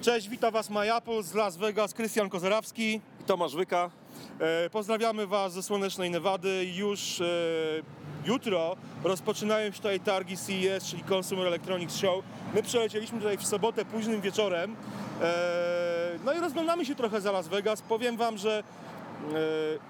[0.00, 3.00] Cześć, witam Was MyApple z Las Vegas, Krystian Kozerawski.
[3.20, 3.90] I Tomasz Wyka.
[4.40, 6.66] E, pozdrawiamy Was ze słonecznej Nevady.
[6.76, 7.24] Już e,
[8.24, 12.24] jutro rozpoczynają się tutaj targi CES, czyli Consumer Electronics Show.
[12.54, 14.76] My przelecieliśmy tutaj w sobotę późnym wieczorem.
[15.22, 17.82] E, no i rozglądamy się trochę za Las Vegas.
[17.82, 18.62] Powiem Wam, że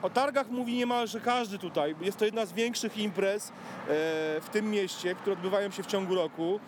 [0.02, 1.94] o targach mówi niemalże każdy tutaj.
[2.00, 3.52] Jest to jedna z większych imprez e,
[4.40, 6.60] w tym mieście, które odbywają się w ciągu roku.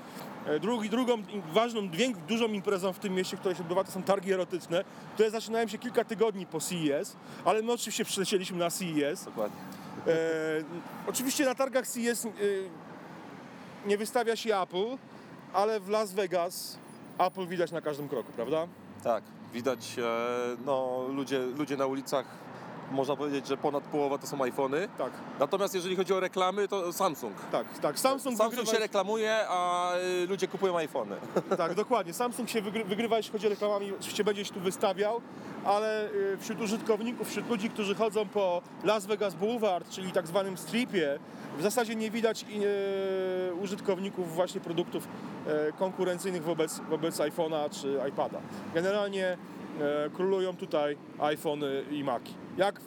[0.46, 1.22] E, Drugi, drugą
[1.52, 1.80] ważną,
[2.28, 4.84] dużą imprezą w tym mieście, która się odbywa, to są targi erotyczne,
[5.14, 9.24] które zaczynają się kilka tygodni po CES, ale my oczywiście przylecieliśmy na CES.
[9.24, 9.60] Dokładnie.
[10.06, 10.12] E,
[11.06, 12.28] oczywiście na targach CES e,
[13.86, 14.96] nie wystawia się Apple,
[15.52, 16.78] ale w Las Vegas
[17.18, 18.66] Apple widać na każdym kroku, prawda?
[19.04, 20.02] Tak, widać e,
[20.66, 22.26] no, ludzie, ludzie na ulicach,
[22.90, 24.88] można powiedzieć, że ponad połowa to są iPhony.
[24.98, 27.34] Tak, Natomiast jeżeli chodzi o reklamy, to Samsung.
[27.52, 27.98] tak, tak.
[27.98, 29.92] Samsung, Samsung wygrywa, się reklamuje, a
[30.22, 31.16] y, ludzie kupują iPhony.
[31.58, 32.12] Tak, dokładnie.
[32.12, 35.20] Samsung się wygry, wygrywa, jeśli chodzi o reklamami, oczywiście będzie się tu wystawiał,
[35.64, 40.56] ale y, wśród użytkowników, wśród ludzi, którzy chodzą po Las Vegas Boulevard, czyli tak zwanym
[40.58, 41.18] stripie,
[41.58, 42.44] w zasadzie nie widać
[43.50, 45.08] y, użytkowników właśnie produktów
[45.78, 48.38] konkurencyjnych wobec, wobec iPhone'a czy iPada.
[48.74, 49.36] Generalnie
[50.14, 52.34] królują tutaj iPhony i Maci.
[52.56, 52.80] Jak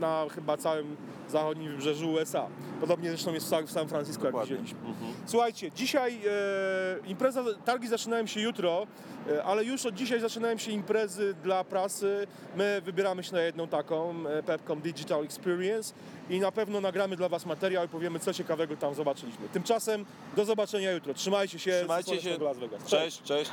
[0.00, 0.96] na chyba całym
[1.28, 2.46] zachodnim wybrzeżu USA.
[2.80, 4.56] Podobnie zresztą jest w San- Francisco, jak Dokładnie.
[4.56, 4.78] widzieliśmy.
[5.26, 8.86] Słuchajcie, dzisiaj e, impreza, targi zaczynają się jutro,
[9.32, 12.26] e, ale już od dzisiaj zaczynają się imprezy dla prasy.
[12.56, 15.94] My wybieramy się na jedną taką, e, Pepcom Digital Experience
[16.30, 19.48] i na pewno nagramy dla Was materiał i powiemy, co ciekawego tam zobaczyliśmy.
[19.48, 20.04] Tymczasem
[20.36, 21.14] do zobaczenia jutro.
[21.14, 21.72] Trzymajcie się.
[21.78, 22.38] Trzymajcie się.
[22.38, 22.84] Las Vegas.
[22.86, 23.50] Cześć, cześć.